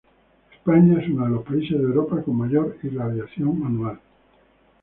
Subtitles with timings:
[0.51, 3.99] España es uno de los países de Europa con mayor irradiación anual.